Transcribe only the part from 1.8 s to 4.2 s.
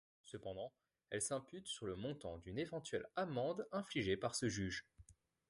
le montant d'une éventuelle amende infligée